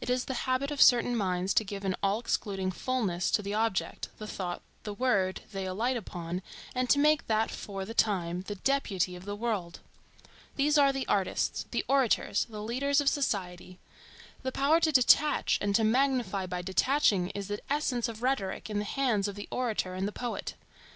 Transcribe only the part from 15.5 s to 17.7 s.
and to magnify by detaching is the